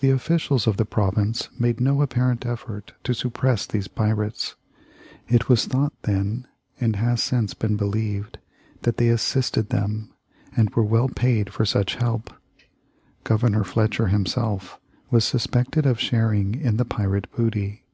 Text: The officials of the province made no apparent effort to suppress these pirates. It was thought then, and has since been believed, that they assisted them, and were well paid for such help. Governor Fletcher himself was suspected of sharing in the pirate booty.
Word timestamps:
The 0.00 0.10
officials 0.10 0.66
of 0.66 0.76
the 0.76 0.84
province 0.84 1.48
made 1.58 1.80
no 1.80 2.02
apparent 2.02 2.44
effort 2.44 2.92
to 3.04 3.14
suppress 3.14 3.64
these 3.66 3.88
pirates. 3.88 4.56
It 5.26 5.48
was 5.48 5.64
thought 5.64 5.94
then, 6.02 6.46
and 6.78 6.96
has 6.96 7.22
since 7.22 7.54
been 7.54 7.76
believed, 7.78 8.36
that 8.82 8.98
they 8.98 9.08
assisted 9.08 9.70
them, 9.70 10.12
and 10.54 10.68
were 10.74 10.84
well 10.84 11.08
paid 11.08 11.50
for 11.50 11.64
such 11.64 11.94
help. 11.94 12.28
Governor 13.24 13.64
Fletcher 13.64 14.08
himself 14.08 14.78
was 15.10 15.24
suspected 15.24 15.86
of 15.86 15.98
sharing 15.98 16.54
in 16.54 16.76
the 16.76 16.84
pirate 16.84 17.32
booty. 17.34 17.84